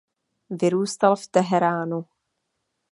[0.49, 2.05] Vyrůstal v Teheránu.